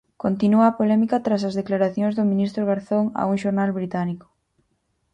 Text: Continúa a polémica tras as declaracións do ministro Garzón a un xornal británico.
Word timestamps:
Continúa 0.23 0.65
a 0.69 0.77
polémica 0.79 1.23
tras 1.25 1.41
as 1.49 1.57
declaracións 1.61 2.13
do 2.15 2.29
ministro 2.31 2.67
Garzón 2.69 3.05
a 3.21 3.23
un 3.31 3.35
xornal 3.43 3.69
británico. 3.77 4.27